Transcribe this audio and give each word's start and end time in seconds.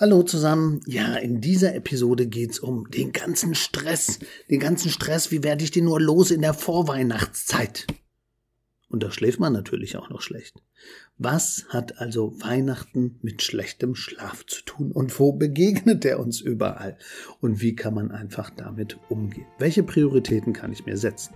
Hallo 0.00 0.22
zusammen. 0.22 0.80
Ja, 0.86 1.16
in 1.16 1.42
dieser 1.42 1.74
Episode 1.74 2.26
geht's 2.26 2.58
um 2.58 2.90
den 2.90 3.12
ganzen 3.12 3.54
Stress. 3.54 4.18
Den 4.48 4.58
ganzen 4.58 4.90
Stress, 4.90 5.30
wie 5.30 5.44
werde 5.44 5.62
ich 5.62 5.72
den 5.72 5.84
nur 5.84 6.00
los 6.00 6.30
in 6.30 6.40
der 6.40 6.54
Vorweihnachtszeit? 6.54 7.86
Und 8.88 9.02
da 9.02 9.10
schläft 9.10 9.40
man 9.40 9.52
natürlich 9.52 9.98
auch 9.98 10.08
noch 10.08 10.22
schlecht. 10.22 10.54
Was 11.18 11.66
hat 11.68 11.98
also 11.98 12.32
Weihnachten 12.40 13.18
mit 13.20 13.42
schlechtem 13.42 13.94
Schlaf 13.94 14.46
zu 14.46 14.62
tun? 14.64 14.90
Und 14.90 15.20
wo 15.20 15.32
begegnet 15.34 16.06
er 16.06 16.18
uns 16.18 16.40
überall? 16.40 16.96
Und 17.42 17.60
wie 17.60 17.74
kann 17.74 17.92
man 17.92 18.10
einfach 18.10 18.48
damit 18.48 18.96
umgehen? 19.10 19.48
Welche 19.58 19.82
Prioritäten 19.82 20.54
kann 20.54 20.72
ich 20.72 20.86
mir 20.86 20.96
setzen? 20.96 21.34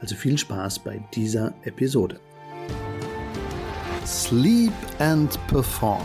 Also 0.00 0.14
viel 0.14 0.38
Spaß 0.38 0.84
bei 0.84 1.04
dieser 1.12 1.56
Episode. 1.64 2.20
Sleep 4.06 4.72
and 5.00 5.44
Perform 5.48 6.04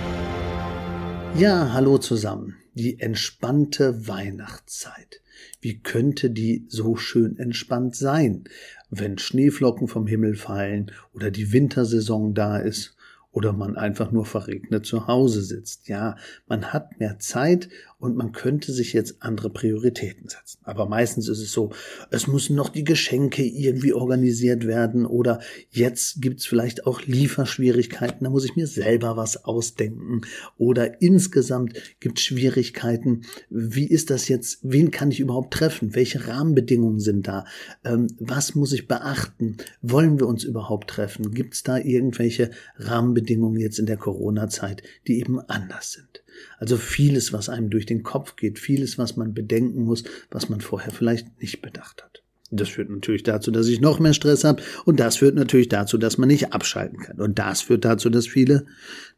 Ja, 1.37 1.73
hallo 1.73 1.97
zusammen. 1.97 2.55
Die 2.73 2.99
entspannte 2.99 4.07
Weihnachtszeit. 4.07 5.21
Wie 5.59 5.79
könnte 5.79 6.29
die 6.29 6.65
so 6.67 6.95
schön 6.95 7.37
entspannt 7.37 7.95
sein? 7.95 8.45
wenn 8.91 9.17
Schneeflocken 9.17 9.87
vom 9.87 10.05
Himmel 10.05 10.35
fallen 10.35 10.91
oder 11.13 11.31
die 11.31 11.51
Wintersaison 11.53 12.33
da 12.33 12.57
ist 12.57 12.95
oder 13.31 13.53
man 13.53 13.77
einfach 13.77 14.11
nur 14.11 14.25
verregnet 14.25 14.85
zu 14.85 15.07
Hause 15.07 15.41
sitzt. 15.41 15.87
Ja, 15.87 16.17
man 16.47 16.73
hat 16.73 16.99
mehr 16.99 17.17
Zeit 17.17 17.69
und 18.01 18.17
man 18.17 18.31
könnte 18.31 18.73
sich 18.73 18.93
jetzt 18.93 19.17
andere 19.19 19.51
Prioritäten 19.51 20.27
setzen. 20.27 20.59
Aber 20.63 20.87
meistens 20.87 21.27
ist 21.27 21.39
es 21.39 21.51
so, 21.51 21.71
es 22.09 22.27
müssen 22.27 22.55
noch 22.55 22.69
die 22.69 22.83
Geschenke 22.83 23.43
irgendwie 23.43 23.93
organisiert 23.93 24.65
werden 24.65 25.05
oder 25.05 25.39
jetzt 25.69 26.21
gibt's 26.21 26.47
vielleicht 26.47 26.87
auch 26.87 27.03
Lieferschwierigkeiten, 27.03 28.23
da 28.23 28.29
muss 28.31 28.45
ich 28.45 28.55
mir 28.55 28.65
selber 28.65 29.17
was 29.17 29.45
ausdenken. 29.45 30.21
Oder 30.57 31.01
insgesamt 31.01 31.73
gibt's 31.99 32.23
Schwierigkeiten, 32.23 33.21
wie 33.49 33.85
ist 33.85 34.09
das 34.09 34.27
jetzt, 34.27 34.59
wen 34.63 34.89
kann 34.89 35.11
ich 35.11 35.19
überhaupt 35.19 35.53
treffen, 35.53 35.93
welche 35.93 36.27
Rahmenbedingungen 36.27 36.99
sind 36.99 37.27
da, 37.27 37.45
ähm, 37.83 38.07
was 38.19 38.55
muss 38.55 38.73
ich 38.73 38.87
beachten, 38.87 39.57
wollen 39.81 40.19
wir 40.19 40.27
uns 40.27 40.43
überhaupt 40.43 40.89
treffen, 40.89 41.31
gibt's 41.31 41.61
da 41.61 41.77
irgendwelche 41.77 42.49
Rahmenbedingungen 42.77 43.59
jetzt 43.59 43.77
in 43.77 43.85
der 43.85 43.97
Corona-Zeit, 43.97 44.81
die 45.07 45.19
eben 45.19 45.39
anders 45.39 45.91
sind. 45.91 46.23
Also 46.57 46.77
vieles, 46.77 47.33
was 47.33 47.49
einem 47.49 47.69
durch 47.69 47.85
den 47.85 48.03
Kopf 48.03 48.35
geht, 48.35 48.59
vieles, 48.59 48.97
was 48.97 49.17
man 49.17 49.33
bedenken 49.33 49.83
muss, 49.83 50.03
was 50.29 50.49
man 50.49 50.61
vorher 50.61 50.91
vielleicht 50.91 51.41
nicht 51.41 51.61
bedacht 51.61 52.03
hat. 52.03 52.23
Das 52.51 52.69
führt 52.69 52.89
natürlich 52.89 53.23
dazu, 53.23 53.49
dass 53.49 53.67
ich 53.67 53.79
noch 53.79 53.99
mehr 53.99 54.13
Stress 54.13 54.43
habe 54.43 54.61
und 54.83 54.99
das 54.99 55.17
führt 55.17 55.35
natürlich 55.35 55.69
dazu, 55.69 55.97
dass 55.97 56.17
man 56.17 56.27
nicht 56.27 56.53
abschalten 56.53 56.99
kann. 56.99 57.21
Und 57.21 57.39
das 57.39 57.61
führt 57.61 57.85
dazu, 57.85 58.09
dass 58.09 58.27
viele 58.27 58.65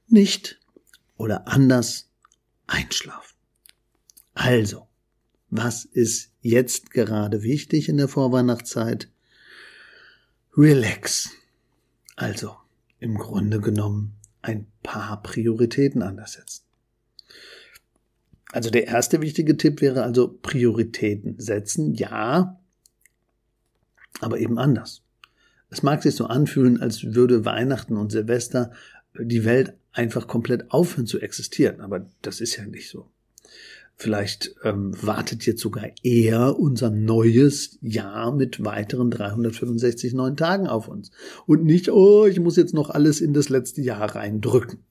nicht 0.08 0.60
oder 1.18 1.48
anders 1.48 2.10
einschlafen. 2.68 3.36
Also, 4.36 4.88
was 5.50 5.86
ist 5.86 6.32
jetzt 6.42 6.92
gerade 6.92 7.44
wichtig 7.44 7.90
in 7.90 7.98
der 7.98 8.08
Vorweihnachtszeit? 8.08 9.10
Relax. 10.56 11.30
Also, 12.16 12.56
im 13.00 13.18
Grunde 13.18 13.60
genommen 13.60 14.16
ein 14.42 14.68
paar 14.84 15.22
Prioritäten 15.24 16.04
anders 16.04 16.34
setzen. 16.34 16.63
Also 18.54 18.70
der 18.70 18.86
erste 18.86 19.20
wichtige 19.20 19.58
Tipp 19.58 19.82
wäre 19.82 20.04
also 20.04 20.28
Prioritäten 20.28 21.40
setzen, 21.40 21.96
ja, 21.96 22.60
aber 24.22 24.38
eben 24.38 24.60
anders. 24.60 25.02
Es 25.72 25.82
mag 25.82 26.04
sich 26.04 26.16
so 26.16 26.28
anfühlen, 26.28 26.80
als 26.80 27.16
würde 27.16 27.46
Weihnachten 27.46 27.98
und 27.98 28.12
Silvester 28.12 28.72
die 29.20 29.44
Welt 29.44 29.74
einfach 29.92 30.28
komplett 30.28 30.70
aufhören 30.70 31.08
zu 31.08 31.20
existieren, 31.20 31.82
aber 31.82 32.12
das 32.22 32.42
ist 32.42 32.56
ja 32.56 32.66
nicht 32.68 32.90
so. 32.90 33.10
Vielleicht 33.96 34.54
ähm, 34.64 34.94
wartet 35.02 35.48
jetzt 35.48 35.62
sogar 35.62 35.90
eher 36.04 36.60
unser 36.60 36.92
neues 36.92 37.80
Jahr 37.82 38.36
mit 38.36 38.64
weiteren 38.64 39.10
365 39.10 40.14
neuen 40.14 40.38
Tagen 40.38 40.68
auf 40.68 40.88
uns. 40.88 41.10
Und 41.48 41.64
nicht, 41.64 41.90
oh, 41.90 42.28
ich 42.28 42.40
muss 42.40 42.56
jetzt 42.56 42.76
noch 42.76 42.92
alles 42.92 43.20
in 43.20 43.34
das 43.34 43.50
letzte 43.50 43.82
Jahr 43.82 44.16
reindrücken. 44.16 44.84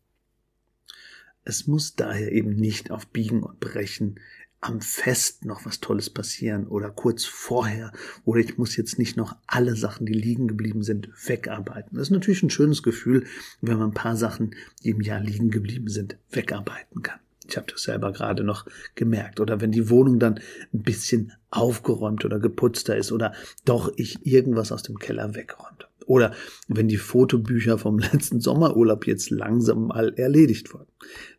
Es 1.45 1.67
muss 1.67 1.97
daher 1.97 2.33
eben 2.33 2.55
nicht 2.55 2.91
auf 2.91 3.07
Biegen 3.09 3.43
und 3.43 3.59
Brechen 3.61 4.21
am 4.61 4.81
Fest 4.81 5.45
noch 5.45 5.67
was 5.67 5.81
Tolles 5.81 6.09
passieren 6.09 6.69
oder 6.69 6.91
kurz 6.91 7.25
vorher 7.25 7.93
oder 8.25 8.39
ich 8.41 8.59
muss 8.59 8.77
jetzt 8.77 8.97
nicht 8.97 9.17
noch 9.17 9.37
alle 9.49 9.75
Sachen, 9.75 10.07
die 10.07 10.13
liegen 10.13 10.47
geblieben 10.47 10.85
sind, 10.85 11.09
wegarbeiten. 11.27 11.97
Das 11.97 12.09
ist 12.09 12.13
natürlich 12.13 12.45
ein 12.45 12.51
schönes 12.51 12.85
Gefühl, 12.85 13.25
wenn 13.61 13.79
man 13.79 13.91
ein 13.91 13.95
paar 13.95 14.17
Sachen, 14.17 14.55
die 14.85 14.91
im 14.91 15.01
Jahr 15.01 15.19
liegen 15.19 15.51
geblieben 15.51 15.89
sind, 15.89 16.17
wegarbeiten 16.31 17.03
kann. 17.03 17.19
Ich 17.49 17.57
habe 17.57 17.67
das 17.73 17.83
selber 17.83 18.13
gerade 18.13 18.45
noch 18.45 18.65
gemerkt. 18.95 19.41
Oder 19.41 19.61
wenn 19.61 19.73
die 19.73 19.91
Wohnung 19.91 20.21
dann 20.21 20.39
ein 20.73 20.83
bisschen 20.83 21.33
aufgeräumt 21.51 22.25
oder 22.25 22.39
geputzter 22.39 22.97
ist 22.97 23.11
oder 23.11 23.35
doch 23.65 23.93
ich 23.97 24.25
irgendwas 24.25 24.71
aus 24.71 24.85
dem 24.85 24.99
Keller 24.99 25.35
wegräumt. 25.35 25.89
Oder 26.07 26.35
wenn 26.69 26.89
die 26.89 26.97
Fotobücher 26.97 27.79
vom 27.79 27.99
letzten 28.13 28.41
Sommerurlaub 28.41 29.07
jetzt 29.07 29.31
langsam 29.31 29.89
mal 29.89 30.15
erledigt 30.15 30.73
wurden. 30.73 30.91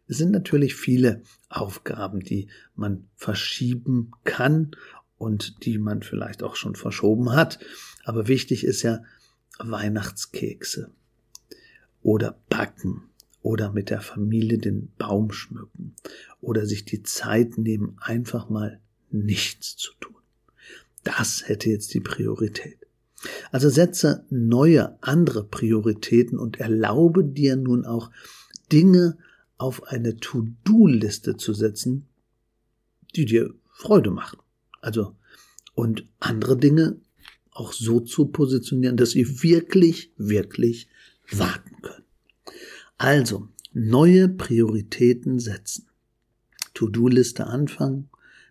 Es 0.08 0.18
sind 0.18 0.32
natürlich 0.32 0.76
viele 0.76 1.22
Aufgaben, 1.50 2.20
die 2.20 2.48
man 2.76 3.08
verschieben 3.16 4.12
kann 4.24 4.76
und 5.18 5.66
die 5.66 5.78
man 5.78 6.04
vielleicht 6.04 6.44
auch 6.44 6.56
schon 6.56 6.76
verschoben 6.76 7.34
hat. 7.34 7.60
Aber 8.04 8.28
wichtig 8.28 8.64
ist 8.64 8.82
ja 8.82 9.04
Weihnachtskekse 9.60 10.92
oder 12.02 12.38
Backen 12.50 13.04
oder 13.42 13.72
mit 13.72 13.90
der 13.90 14.02
Familie 14.02 14.58
den 14.58 14.92
Baum 14.98 15.32
schmücken 15.32 15.96
oder 16.42 16.66
sich 16.66 16.86
die 16.86 17.04
Zeit 17.04 17.58
nehmen, 17.58 17.98
einfach 18.00 18.50
mal 18.50 18.80
nichts 19.12 19.78
zu 19.78 19.92
tun. 20.00 20.16
Das 21.04 21.48
hätte 21.48 21.70
jetzt 21.70 21.94
die 21.94 22.00
Priorität. 22.00 22.78
Also 23.52 23.70
setze 23.70 24.26
neue, 24.30 24.98
andere 25.02 25.44
Prioritäten 25.44 26.40
und 26.40 26.60
erlaube 26.60 27.24
dir 27.24 27.56
nun 27.56 27.86
auch 27.86 28.12
Dinge 28.72 29.18
auf 29.58 29.84
eine 29.84 30.18
To-Do-Liste 30.18 31.38
zu 31.38 31.54
setzen, 31.54 32.08
die 33.16 33.26
dir 33.26 33.54
Freude 33.72 34.12
machen. 34.12 34.40
Also, 34.82 35.16
und 35.76 36.08
andere 36.20 36.58
Dinge 36.58 37.00
auch 37.52 37.74
so 37.74 38.00
zu 38.00 38.26
positionieren, 38.28 38.98
dass 38.98 39.12
sie 39.12 39.44
wirklich, 39.44 40.12
wirklich 40.18 40.88
warten 41.32 41.82
können. 41.82 42.04
Also, 42.98 43.48
neue 43.74 44.30
Prioritäten 44.30 45.40
setzen. 45.40 45.88
To-Do-Liste 46.74 47.48
anfangen 47.48 48.10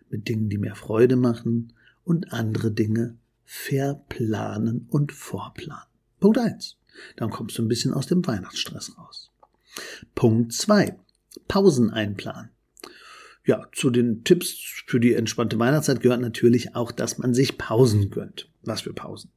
mit 0.09 0.27
Dingen, 0.27 0.49
die 0.49 0.57
mir 0.57 0.75
Freude 0.75 1.15
machen 1.15 1.73
und 2.03 2.31
andere 2.33 2.71
Dinge 2.71 3.17
verplanen 3.43 4.87
und 4.89 5.11
vorplanen. 5.11 5.87
Punkt 6.19 6.37
eins. 6.37 6.77
Dann 7.17 7.29
kommst 7.29 7.57
du 7.57 7.63
ein 7.63 7.67
bisschen 7.67 7.93
aus 7.93 8.07
dem 8.07 8.25
Weihnachtsstress 8.25 8.97
raus. 8.97 9.31
Punkt 10.15 10.53
zwei. 10.53 10.97
Pausen 11.47 11.89
einplanen. 11.89 12.49
Ja, 13.45 13.67
zu 13.73 13.89
den 13.89 14.23
Tipps 14.23 14.83
für 14.85 14.99
die 14.99 15.13
entspannte 15.13 15.59
Weihnachtszeit 15.59 15.99
gehört 15.99 16.21
natürlich 16.21 16.75
auch, 16.75 16.91
dass 16.91 17.17
man 17.17 17.33
sich 17.33 17.57
Pausen 17.57 18.09
gönnt. 18.09 18.49
Was 18.61 18.81
für 18.81 18.93
Pausen? 18.93 19.31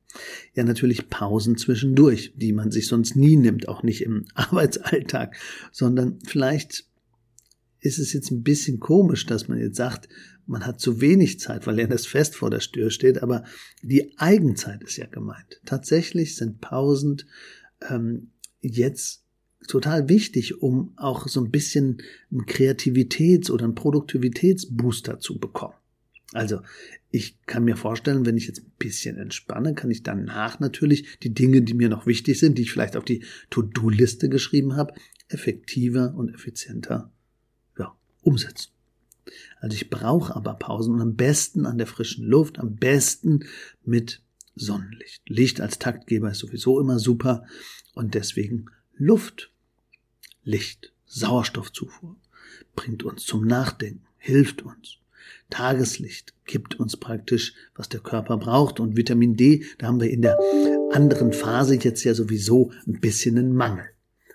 Ja, 0.55 0.63
natürlich 0.63 1.11
Pausen 1.11 1.59
zwischendurch, 1.59 2.33
die 2.37 2.53
man 2.53 2.71
sich 2.71 2.87
sonst 2.87 3.17
nie 3.17 3.37
nimmt, 3.37 3.69
auch 3.69 3.83
nicht 3.83 4.03
im 4.03 4.27
Arbeitsalltag, 4.35 5.37
sondern 5.72 6.21
vielleicht 6.25 6.84
ist 7.81 7.99
es 7.99 8.13
jetzt 8.13 8.31
ein 8.31 8.43
bisschen 8.43 8.78
komisch, 8.78 9.27
dass 9.27 9.49
man 9.49 9.59
jetzt 9.59 9.77
sagt, 9.77 10.09
man 10.47 10.65
hat 10.65 10.81
zu 10.81 11.01
wenig 11.01 11.41
Zeit, 11.41 11.66
weil 11.66 11.78
ja 11.78 11.87
das 11.87 12.07
Fest 12.07 12.37
vor 12.37 12.51
der 12.51 12.60
Tür 12.60 12.91
steht, 12.91 13.22
aber 13.22 13.45
die 13.83 14.16
Eigenzeit 14.19 14.83
ist 14.84 14.97
ja 14.97 15.07
gemeint. 15.07 15.60
Tatsächlich 15.65 16.37
sind 16.37 16.60
Pausen 16.60 17.22
ähm, 17.91 18.31
jetzt 18.60 19.26
total 19.66 20.09
wichtig, 20.09 20.63
um 20.63 20.92
auch 20.97 21.28
so 21.28 21.41
ein 21.41 21.51
bisschen 21.51 21.98
einen 22.30 22.47
Kreativitäts- 22.47 23.51
oder 23.51 23.65
einen 23.65 23.74
Produktivitätsbooster 23.74 25.18
zu 25.18 25.39
bekommen. 25.39 25.74
Also 26.33 26.60
ich 27.10 27.39
kann 27.47 27.65
mir 27.65 27.77
vorstellen, 27.77 28.27
wenn 28.27 28.36
ich 28.36 28.47
jetzt 28.47 28.60
ein 28.60 28.72
bisschen 28.78 29.16
entspanne, 29.16 29.74
kann 29.74 29.91
ich 29.91 30.03
danach 30.03 30.60
natürlich 30.60 31.18
die 31.21 31.33
Dinge, 31.33 31.63
die 31.63 31.74
mir 31.74 31.89
noch 31.89 32.07
wichtig 32.07 32.39
sind, 32.39 32.59
die 32.59 32.63
ich 32.63 32.72
vielleicht 32.72 32.97
auf 32.97 33.04
die 33.04 33.24
To-Do-Liste 33.51 34.28
geschrieben 34.28 34.77
habe, 34.77 34.95
effektiver 35.28 36.15
und 36.15 36.34
effizienter 36.34 37.10
ja, 37.78 37.97
umsetzen. 38.22 38.71
Also 39.60 39.74
ich 39.74 39.91
brauche 39.91 40.34
aber 40.34 40.54
Pausen 40.54 40.95
und 40.95 41.01
am 41.01 41.16
besten 41.16 41.66
an 41.66 41.78
der 41.78 41.86
frischen 41.86 42.27
Luft, 42.27 42.59
am 42.59 42.77
besten 42.77 43.47
mit 43.84 44.21
Sonnenlicht. 44.54 45.22
Licht 45.28 45.60
als 45.60 45.78
Taktgeber 45.78 46.30
ist 46.30 46.39
sowieso 46.39 46.80
immer 46.80 46.98
super 46.98 47.45
und 47.95 48.15
deswegen 48.15 48.66
Luft, 48.95 49.53
Licht, 50.47 50.93
Sauerstoffzufuhr 51.07 52.16
bringt 52.77 53.03
uns 53.03 53.25
zum 53.27 53.47
Nachdenken, 53.47 54.07
hilft 54.16 54.63
uns. 54.63 54.98
Tageslicht 55.51 56.34
gibt 56.45 56.78
uns 56.78 56.97
praktisch, 56.97 57.54
was 57.75 57.89
der 57.89 57.98
Körper 57.98 58.37
braucht. 58.37 58.78
Und 58.78 58.97
Vitamin 58.97 59.37
D, 59.37 59.65
da 59.78 59.89
haben 59.89 60.01
wir 60.01 60.09
in 60.09 60.22
der 60.22 60.39
anderen 60.93 61.33
Phase 61.33 61.75
jetzt 61.75 62.04
ja 62.04 62.15
sowieso 62.15 62.71
ein 62.87 63.01
bisschen 63.01 63.39
einen 63.39 63.54
Mangel. 63.54 63.87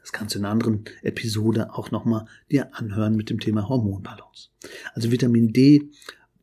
Das 0.01 0.11
kannst 0.11 0.35
du 0.35 0.39
in 0.39 0.45
einer 0.45 0.51
anderen 0.51 0.83
Episode 1.01 1.73
auch 1.73 1.91
nochmal 1.91 2.25
dir 2.51 2.75
anhören 2.75 3.15
mit 3.15 3.29
dem 3.29 3.39
Thema 3.39 3.69
Hormonbalance. 3.69 4.49
Also 4.93 5.11
Vitamin 5.11 5.53
D 5.53 5.91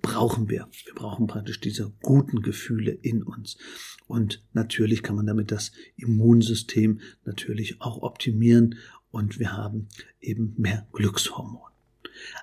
brauchen 0.00 0.48
wir. 0.48 0.68
Wir 0.86 0.94
brauchen 0.94 1.26
praktisch 1.26 1.60
diese 1.60 1.92
guten 2.00 2.40
Gefühle 2.40 2.92
in 2.92 3.22
uns. 3.22 3.58
Und 4.06 4.42
natürlich 4.54 5.02
kann 5.02 5.16
man 5.16 5.26
damit 5.26 5.52
das 5.52 5.72
Immunsystem 5.96 7.00
natürlich 7.24 7.80
auch 7.82 8.02
optimieren 8.02 8.76
und 9.10 9.38
wir 9.38 9.52
haben 9.52 9.88
eben 10.20 10.54
mehr 10.56 10.86
Glückshormone. 10.92 11.72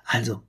Also, 0.04 0.42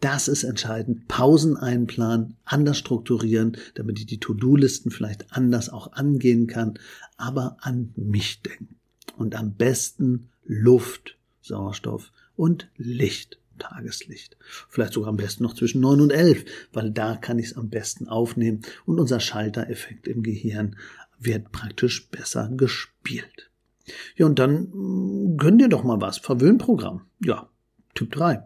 das 0.00 0.26
ist 0.26 0.42
entscheidend. 0.42 1.06
Pausen 1.06 1.56
einplanen, 1.56 2.36
anders 2.44 2.78
strukturieren, 2.78 3.56
damit 3.74 4.00
ich 4.00 4.06
die 4.06 4.18
To-Do-Listen 4.18 4.90
vielleicht 4.90 5.32
anders 5.32 5.68
auch 5.68 5.92
angehen 5.92 6.48
kann, 6.48 6.78
aber 7.16 7.56
an 7.60 7.92
mich 7.94 8.42
denken. 8.42 8.76
Und 9.16 9.36
am 9.36 9.54
besten 9.54 10.28
Luft, 10.44 11.16
Sauerstoff 11.40 12.10
und 12.36 12.68
Licht. 12.76 13.38
Tageslicht. 13.58 14.36
Vielleicht 14.68 14.94
sogar 14.94 15.10
am 15.10 15.18
besten 15.18 15.44
noch 15.44 15.54
zwischen 15.54 15.82
neun 15.82 16.00
und 16.00 16.10
elf, 16.10 16.44
weil 16.72 16.90
da 16.90 17.14
kann 17.16 17.38
ich 17.38 17.46
es 17.46 17.56
am 17.56 17.68
besten 17.68 18.08
aufnehmen 18.08 18.62
und 18.86 18.98
unser 18.98 19.20
Schaltereffekt 19.20 20.08
im 20.08 20.24
Gehirn 20.24 20.76
wird 21.20 21.52
praktisch 21.52 22.08
besser 22.08 22.50
gespielt. 22.56 23.51
Ja, 24.16 24.26
und 24.26 24.38
dann 24.38 24.70
mm, 24.72 25.36
gönn 25.36 25.58
dir 25.58 25.68
doch 25.68 25.84
mal 25.84 26.00
was. 26.00 26.18
Verwöhnprogramm. 26.18 27.02
Ja, 27.20 27.48
Typ 27.94 28.12
3. 28.12 28.42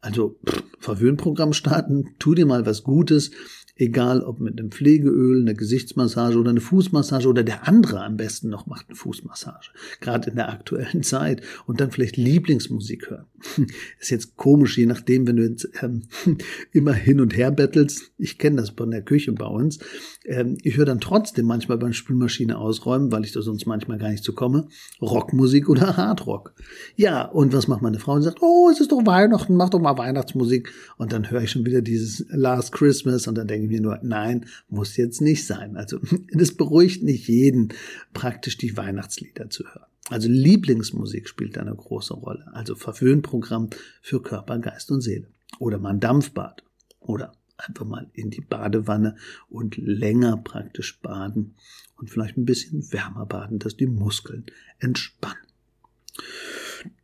Also 0.00 0.38
pff, 0.46 0.62
Verwöhnprogramm 0.78 1.52
starten, 1.52 2.14
tu 2.18 2.34
dir 2.34 2.46
mal 2.46 2.64
was 2.66 2.84
Gutes, 2.84 3.32
egal 3.76 4.22
ob 4.22 4.40
mit 4.40 4.58
einem 4.58 4.70
Pflegeöl, 4.70 5.42
einer 5.42 5.54
Gesichtsmassage 5.54 6.38
oder 6.38 6.50
eine 6.50 6.60
Fußmassage 6.60 7.28
oder 7.28 7.42
der 7.42 7.68
andere 7.68 8.02
am 8.02 8.16
besten 8.16 8.48
noch 8.48 8.66
macht 8.66 8.86
eine 8.88 8.96
Fußmassage, 8.96 9.68
gerade 10.00 10.30
in 10.30 10.36
der 10.36 10.48
aktuellen 10.50 11.02
Zeit 11.02 11.42
und 11.66 11.80
dann 11.80 11.90
vielleicht 11.90 12.16
Lieblingsmusik 12.16 13.10
hören. 13.10 13.26
Ist 14.00 14.10
jetzt 14.10 14.36
komisch, 14.36 14.78
je 14.78 14.86
nachdem, 14.86 15.26
wenn 15.26 15.36
du 15.36 15.46
jetzt 15.46 15.68
ähm, 15.82 16.02
immer 16.72 16.94
hin 16.94 17.20
und 17.20 17.36
her 17.36 17.50
bettelst. 17.50 18.12
Ich 18.18 18.38
kenne 18.38 18.56
das 18.56 18.70
von 18.70 18.90
der 18.90 19.02
Küche 19.02 19.32
bei 19.32 19.46
uns. 19.46 19.78
Ähm, 20.24 20.56
ich 20.62 20.76
höre 20.76 20.86
dann 20.86 21.00
trotzdem 21.00 21.46
manchmal 21.46 21.78
beim 21.78 21.92
Spülmaschine 21.92 22.56
ausräumen, 22.56 23.12
weil 23.12 23.24
ich 23.24 23.32
da 23.32 23.42
sonst 23.42 23.66
manchmal 23.66 23.98
gar 23.98 24.10
nicht 24.10 24.24
zu 24.24 24.32
komme, 24.32 24.68
Rockmusik 25.00 25.68
oder 25.68 25.96
Hardrock. 25.96 26.54
Ja, 26.96 27.26
und 27.26 27.52
was 27.52 27.68
macht 27.68 27.82
meine 27.82 27.98
Frau? 27.98 28.14
Und 28.14 28.22
sagt, 28.22 28.42
oh, 28.42 28.70
es 28.72 28.80
ist 28.80 28.92
doch 28.92 29.04
Weihnachten, 29.04 29.54
mach 29.54 29.68
doch 29.68 29.80
mal 29.80 29.98
Weihnachtsmusik. 29.98 30.72
Und 30.96 31.12
dann 31.12 31.30
höre 31.30 31.42
ich 31.42 31.50
schon 31.50 31.66
wieder 31.66 31.82
dieses 31.82 32.24
Last 32.30 32.72
Christmas 32.72 33.26
und 33.26 33.36
dann 33.36 33.46
denke 33.46 33.65
ich 33.66 33.72
mir 33.72 33.80
nur, 33.80 33.98
nein, 34.02 34.46
muss 34.68 34.96
jetzt 34.96 35.20
nicht 35.20 35.46
sein. 35.46 35.76
Also 35.76 35.98
das 36.32 36.52
beruhigt 36.52 37.02
nicht 37.02 37.28
jeden, 37.28 37.72
praktisch 38.12 38.56
die 38.56 38.76
Weihnachtslieder 38.76 39.50
zu 39.50 39.64
hören. 39.64 39.86
Also 40.08 40.28
Lieblingsmusik 40.28 41.28
spielt 41.28 41.58
eine 41.58 41.74
große 41.74 42.14
Rolle. 42.14 42.46
Also 42.52 42.76
Verwöhnprogramm 42.76 43.70
für 44.00 44.22
Körper, 44.22 44.58
Geist 44.58 44.90
und 44.90 45.00
Seele. 45.00 45.28
Oder 45.58 45.78
mal 45.78 45.90
ein 45.90 46.00
Dampfbad. 46.00 46.62
Oder 47.00 47.32
einfach 47.56 47.84
mal 47.84 48.08
in 48.12 48.30
die 48.30 48.40
Badewanne 48.40 49.16
und 49.48 49.76
länger 49.76 50.36
praktisch 50.36 51.00
baden 51.00 51.54
und 51.96 52.10
vielleicht 52.10 52.36
ein 52.36 52.44
bisschen 52.44 52.92
wärmer 52.92 53.26
baden, 53.26 53.58
dass 53.58 53.76
die 53.76 53.86
Muskeln 53.86 54.46
entspannen. 54.78 55.38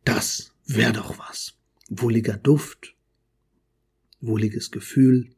Das 0.05 0.53
wäre 0.65 0.93
doch 0.93 1.17
was. 1.17 1.55
Wohliger 1.89 2.37
Duft, 2.37 2.95
wohliges 4.21 4.71
Gefühl, 4.71 5.29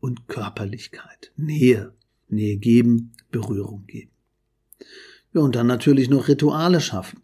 und 0.00 0.28
Körperlichkeit. 0.28 1.32
Nähe. 1.36 1.94
Nähe 2.28 2.56
geben, 2.56 3.12
Berührung 3.30 3.86
geben. 3.86 4.10
Ja, 5.32 5.40
und 5.40 5.56
dann 5.56 5.66
natürlich 5.66 6.08
noch 6.08 6.28
Rituale 6.28 6.80
schaffen. 6.80 7.22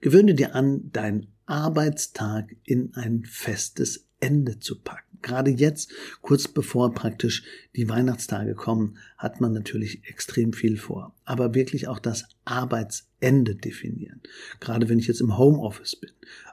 Gewöhne 0.00 0.34
dir 0.34 0.54
an, 0.54 0.90
deinen 0.92 1.28
Arbeitstag 1.46 2.54
in 2.64 2.94
ein 2.94 3.24
festes 3.24 4.06
Ende 4.20 4.58
zu 4.58 4.80
packen. 4.80 5.18
Gerade 5.22 5.50
jetzt, 5.50 5.90
kurz 6.20 6.48
bevor 6.48 6.92
praktisch 6.92 7.44
die 7.76 7.88
Weihnachtstage 7.88 8.54
kommen, 8.54 8.98
hat 9.16 9.40
man 9.40 9.54
natürlich 9.54 10.06
extrem 10.06 10.52
viel 10.52 10.76
vor. 10.76 11.14
Aber 11.24 11.54
wirklich 11.54 11.88
auch 11.88 11.98
das 11.98 12.26
Arbeitsende 12.44 13.54
definieren. 13.54 14.20
Gerade 14.60 14.90
wenn 14.90 14.98
ich 14.98 15.06
jetzt 15.06 15.22
im 15.22 15.38
Homeoffice 15.38 15.96
bin, 15.96 16.10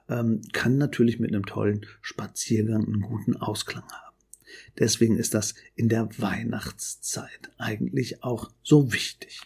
ähm, 0.08 0.42
kann 0.54 0.78
natürlich 0.78 1.20
mit 1.20 1.34
einem 1.34 1.46
tollen 1.46 1.86
Spaziergang 2.02 2.86
einen 2.86 3.02
guten 3.02 3.36
Ausklang 3.36 3.84
haben. 3.84 4.11
Deswegen 4.80 5.18
ist 5.18 5.34
das 5.34 5.56
in 5.76 5.90
der 5.90 6.10
Weihnachtszeit 6.18 7.52
eigentlich 7.58 8.24
auch 8.24 8.52
so 8.64 8.94
wichtig. 8.94 9.42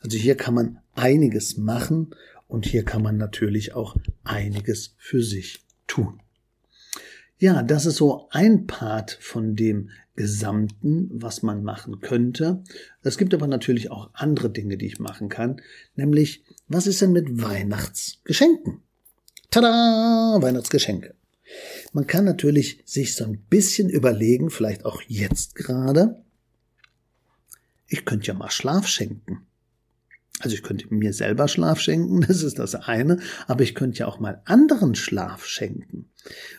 Also 0.00 0.16
hier 0.16 0.36
kann 0.36 0.54
man 0.54 0.78
einiges 0.94 1.56
machen 1.56 2.14
und 2.48 2.66
hier 2.66 2.84
kann 2.84 3.02
man 3.02 3.16
natürlich 3.16 3.74
auch 3.74 3.96
einiges 4.24 4.94
für 4.98 5.22
sich 5.22 5.64
tun. 5.86 6.20
Ja, 7.38 7.62
das 7.62 7.84
ist 7.84 7.96
so 7.96 8.28
ein 8.30 8.66
Part 8.66 9.18
von 9.20 9.56
dem 9.56 9.90
Gesamten, 10.14 11.10
was 11.12 11.42
man 11.42 11.62
machen 11.62 12.00
könnte. 12.00 12.64
Es 13.02 13.18
gibt 13.18 13.34
aber 13.34 13.46
natürlich 13.46 13.90
auch 13.90 14.10
andere 14.14 14.48
Dinge, 14.48 14.78
die 14.78 14.86
ich 14.86 14.98
machen 14.98 15.28
kann, 15.28 15.60
nämlich 15.94 16.44
was 16.68 16.86
ist 16.86 17.02
denn 17.02 17.12
mit 17.12 17.42
Weihnachtsgeschenken? 17.42 18.80
Tada! 19.50 20.38
Weihnachtsgeschenke. 20.40 21.14
Man 21.96 22.06
kann 22.06 22.26
natürlich 22.26 22.82
sich 22.84 23.14
so 23.14 23.24
ein 23.24 23.38
bisschen 23.48 23.88
überlegen, 23.88 24.50
vielleicht 24.50 24.84
auch 24.84 25.00
jetzt 25.08 25.54
gerade, 25.54 26.22
ich 27.88 28.04
könnte 28.04 28.26
ja 28.26 28.34
mal 28.34 28.50
Schlaf 28.50 28.86
schenken. 28.86 29.46
Also 30.40 30.56
ich 30.56 30.62
könnte 30.62 30.92
mir 30.92 31.14
selber 31.14 31.48
Schlaf 31.48 31.80
schenken, 31.80 32.20
das 32.28 32.42
ist 32.42 32.58
das 32.58 32.74
eine, 32.74 33.20
aber 33.46 33.62
ich 33.62 33.74
könnte 33.74 34.00
ja 34.00 34.08
auch 34.08 34.20
mal 34.20 34.42
anderen 34.44 34.94
Schlaf 34.94 35.46
schenken. 35.46 36.10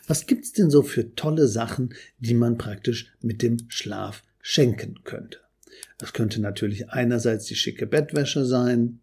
Was 0.08 0.26
gibt's 0.26 0.54
denn 0.54 0.70
so 0.70 0.82
für 0.82 1.14
tolle 1.14 1.46
Sachen, 1.46 1.94
die 2.18 2.34
man 2.34 2.58
praktisch 2.58 3.12
mit 3.20 3.40
dem 3.40 3.58
Schlaf 3.68 4.24
schenken 4.42 5.04
könnte? 5.04 5.38
Das 5.98 6.12
könnte 6.14 6.40
natürlich 6.40 6.90
einerseits 6.90 7.44
die 7.44 7.54
schicke 7.54 7.86
Bettwäsche 7.86 8.44
sein, 8.44 8.98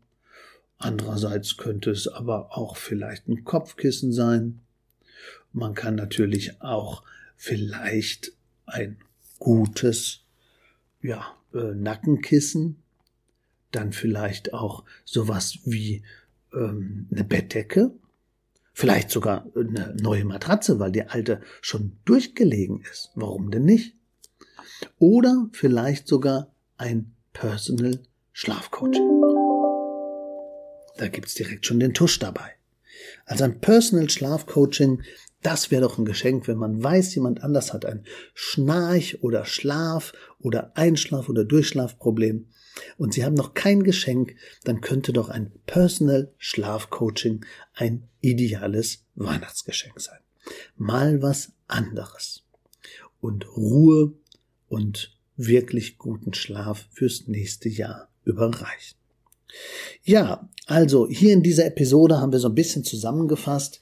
andererseits 0.80 1.56
könnte 1.56 1.92
es 1.92 2.10
aber 2.10 2.58
auch 2.58 2.76
vielleicht 2.76 3.30
ein 3.30 3.46
Kopfkissen 3.46 4.12
sein, 4.12 4.65
man 5.54 5.74
kann 5.74 5.96
natürlich 5.96 6.62
auch 6.62 7.04
vielleicht 7.36 8.34
ein 8.66 8.98
gutes 9.40 10.22
ja, 11.02 11.36
äh, 11.54 11.74
Nackenkissen, 11.74 12.78
dann 13.72 13.94
vielleicht 13.94 14.54
auch 14.54 14.84
sowas 15.04 15.60
wie 15.66 16.04
ähm, 16.54 17.08
eine 17.12 17.24
Bettdecke, 17.24 17.92
vielleicht 18.74 19.12
sogar 19.12 19.46
eine 19.56 19.96
neue 20.02 20.26
Matratze, 20.26 20.80
weil 20.80 20.92
die 20.92 21.04
alte 21.04 21.42
schon 21.62 21.98
durchgelegen 22.06 22.82
ist. 22.92 23.12
Warum 23.16 23.52
denn 23.52 23.66
nicht? 23.66 23.96
Oder 25.00 25.50
vielleicht 25.52 26.08
sogar 26.08 26.52
ein 26.78 27.14
Personal 27.34 28.00
Schlafcoaching. 28.34 29.22
Da 30.98 31.08
gibt's 31.10 31.36
direkt 31.36 31.66
schon 31.66 31.80
den 31.80 31.94
Tusch 31.94 32.20
dabei. 32.20 32.52
Also 33.26 33.44
ein 33.44 33.60
Personal 33.60 34.10
Schlafcoaching 34.10 35.02
das 35.46 35.70
wäre 35.70 35.84
doch 35.84 36.00
ein 36.00 36.06
Geschenk, 36.06 36.48
wenn 36.48 36.58
man 36.58 36.82
weiß, 36.82 37.14
jemand 37.14 37.44
anders 37.44 37.72
hat 37.72 37.86
ein 37.86 38.04
Schnarch- 38.34 39.22
oder 39.22 39.46
Schlaf- 39.46 40.14
oder 40.40 40.76
Einschlaf- 40.76 41.30
oder 41.30 41.46
Durchschlafproblem 41.46 42.48
und 42.98 43.14
Sie 43.14 43.24
haben 43.24 43.36
noch 43.36 43.54
kein 43.54 43.84
Geschenk, 43.84 44.36
dann 44.64 44.82
könnte 44.82 45.14
doch 45.14 45.30
ein 45.30 45.52
Personal 45.68 46.34
Schlafcoaching 46.40 47.46
ein 47.76 48.08
ideales 48.22 49.06
Weihnachtsgeschenk 49.14 50.02
sein. 50.02 50.20
Mal 50.78 51.22
was 51.22 51.52
anderes. 51.68 52.44
Und 53.22 53.56
Ruhe 53.56 54.14
und 54.68 55.16
wirklich 55.38 56.00
guten 56.00 56.34
Schlaf 56.34 56.88
fürs 56.92 57.28
nächste 57.28 57.70
Jahr 57.70 58.10
überreichen. 58.24 58.98
Ja, 60.04 60.50
also 60.66 61.08
hier 61.08 61.34
in 61.34 61.44
dieser 61.44 61.66
Episode 61.66 62.20
haben 62.20 62.32
wir 62.32 62.40
so 62.40 62.50
ein 62.50 62.56
bisschen 62.56 62.84
zusammengefasst, 62.84 63.82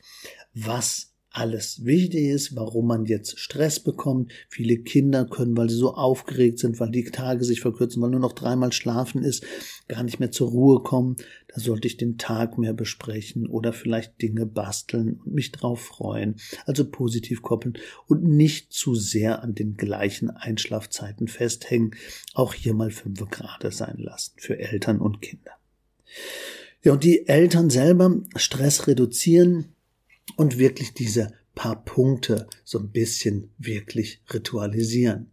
was 0.53 1.13
alles 1.33 1.83
wichtig 1.83 2.25
ist, 2.25 2.55
warum 2.55 2.85
man 2.85 3.05
jetzt 3.05 3.39
Stress 3.39 3.79
bekommt. 3.79 4.31
Viele 4.49 4.77
Kinder 4.77 5.25
können, 5.25 5.57
weil 5.57 5.67
sie 5.67 5.75
so 5.75 5.95
aufgeregt 5.95 6.59
sind, 6.59 6.79
weil 6.79 6.91
die 6.91 7.05
Tage 7.05 7.43
sich 7.43 7.59
verkürzen, 7.59 8.03
weil 8.03 8.11
nur 8.11 8.19
noch 8.19 8.33
dreimal 8.33 8.71
schlafen 8.71 9.23
ist, 9.23 9.43
gar 9.87 10.03
nicht 10.03 10.19
mehr 10.19 10.31
zur 10.31 10.49
Ruhe 10.49 10.83
kommen. 10.83 11.15
Da 11.47 11.59
sollte 11.59 11.87
ich 11.87 11.97
den 11.97 12.19
Tag 12.19 12.59
mehr 12.59 12.73
besprechen 12.73 13.47
oder 13.47 13.73
vielleicht 13.73 14.21
Dinge 14.21 14.45
basteln 14.45 15.19
und 15.25 15.33
mich 15.33 15.51
drauf 15.51 15.81
freuen. 15.81 16.35
Also 16.67 16.85
positiv 16.85 17.41
koppeln 17.41 17.79
und 18.05 18.23
nicht 18.23 18.71
zu 18.71 18.93
sehr 18.93 19.41
an 19.41 19.55
den 19.55 19.75
gleichen 19.75 20.29
Einschlafzeiten 20.29 21.27
festhängen. 21.27 21.95
Auch 22.35 22.53
hier 22.53 22.75
mal 22.75 22.91
fünf 22.91 23.27
Grad 23.31 23.65
sein 23.73 23.97
lassen 23.97 24.33
für 24.37 24.59
Eltern 24.59 24.99
und 24.99 25.21
Kinder. 25.21 25.51
Ja, 26.83 26.93
und 26.93 27.03
die 27.03 27.27
Eltern 27.27 27.69
selber 27.69 28.21
Stress 28.35 28.87
reduzieren 28.87 29.73
und 30.35 30.57
wirklich 30.57 30.93
diese 30.93 31.33
paar 31.55 31.83
Punkte 31.83 32.47
so 32.63 32.79
ein 32.79 32.89
bisschen 32.91 33.51
wirklich 33.57 34.21
ritualisieren. 34.33 35.31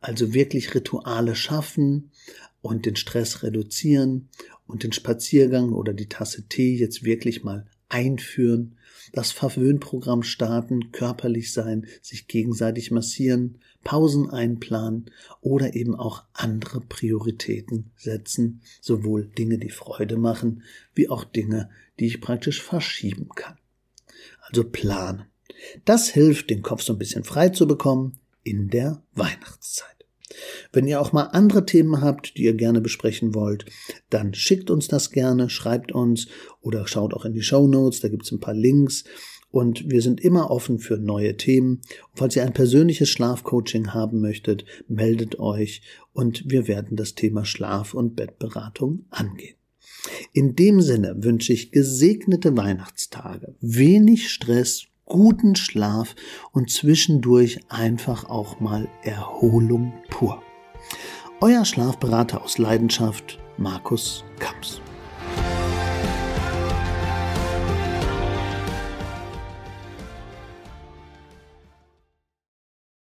Also 0.00 0.34
wirklich 0.34 0.74
Rituale 0.74 1.34
schaffen 1.34 2.10
und 2.60 2.86
den 2.86 2.96
Stress 2.96 3.42
reduzieren 3.42 4.28
und 4.66 4.82
den 4.82 4.92
Spaziergang 4.92 5.72
oder 5.72 5.94
die 5.94 6.08
Tasse 6.08 6.46
Tee 6.48 6.76
jetzt 6.76 7.04
wirklich 7.04 7.42
mal 7.42 7.66
einführen, 7.88 8.76
das 9.12 9.32
Verwöhnprogramm 9.32 10.22
starten, 10.22 10.92
körperlich 10.92 11.52
sein, 11.52 11.86
sich 12.02 12.26
gegenseitig 12.28 12.90
massieren, 12.90 13.58
Pausen 13.82 14.30
einplanen 14.30 15.10
oder 15.40 15.74
eben 15.74 15.94
auch 15.94 16.24
andere 16.32 16.80
Prioritäten 16.80 17.92
setzen, 17.96 18.62
sowohl 18.80 19.26
Dinge, 19.26 19.58
die 19.58 19.70
Freude 19.70 20.16
machen, 20.16 20.62
wie 20.94 21.08
auch 21.08 21.24
Dinge, 21.24 21.70
die 22.00 22.06
ich 22.06 22.20
praktisch 22.20 22.62
verschieben 22.62 23.28
kann. 23.34 23.58
Also 24.40 24.64
planen. 24.64 25.26
Das 25.84 26.08
hilft, 26.08 26.50
den 26.50 26.62
Kopf 26.62 26.82
so 26.82 26.92
ein 26.92 26.98
bisschen 26.98 27.24
frei 27.24 27.50
zu 27.50 27.66
bekommen 27.66 28.18
in 28.42 28.68
der 28.68 29.02
Weihnachtszeit. 29.12 29.93
Wenn 30.72 30.86
ihr 30.86 31.00
auch 31.00 31.12
mal 31.12 31.24
andere 31.24 31.66
Themen 31.66 32.00
habt, 32.00 32.36
die 32.36 32.44
ihr 32.44 32.54
gerne 32.54 32.80
besprechen 32.80 33.34
wollt, 33.34 33.66
dann 34.10 34.34
schickt 34.34 34.70
uns 34.70 34.88
das 34.88 35.10
gerne, 35.10 35.50
schreibt 35.50 35.92
uns 35.92 36.26
oder 36.60 36.86
schaut 36.86 37.14
auch 37.14 37.24
in 37.24 37.32
die 37.32 37.42
Show 37.42 37.66
Notes, 37.66 38.00
da 38.00 38.08
gibt 38.08 38.24
es 38.24 38.32
ein 38.32 38.40
paar 38.40 38.54
Links. 38.54 39.04
Und 39.50 39.88
wir 39.88 40.02
sind 40.02 40.20
immer 40.20 40.50
offen 40.50 40.80
für 40.80 40.98
neue 40.98 41.36
Themen. 41.36 41.74
Und 42.10 42.16
falls 42.16 42.34
ihr 42.34 42.42
ein 42.42 42.54
persönliches 42.54 43.08
Schlafcoaching 43.08 43.94
haben 43.94 44.20
möchtet, 44.20 44.64
meldet 44.88 45.38
euch 45.38 45.82
und 46.12 46.50
wir 46.50 46.66
werden 46.66 46.96
das 46.96 47.14
Thema 47.14 47.44
Schlaf- 47.44 47.94
und 47.94 48.16
Bettberatung 48.16 49.04
angehen. 49.10 49.54
In 50.32 50.56
dem 50.56 50.80
Sinne 50.80 51.14
wünsche 51.22 51.52
ich 51.52 51.70
gesegnete 51.70 52.56
Weihnachtstage, 52.56 53.54
wenig 53.60 54.30
Stress, 54.30 54.86
guten 55.06 55.56
Schlaf 55.56 56.14
und 56.52 56.70
zwischendurch 56.70 57.60
einfach 57.68 58.28
auch 58.28 58.60
mal 58.60 58.88
Erholung 59.02 59.92
pur. 60.10 60.42
Euer 61.40 61.64
Schlafberater 61.64 62.42
aus 62.42 62.58
Leidenschaft, 62.58 63.38
Markus 63.58 64.24
Kamps. 64.38 64.80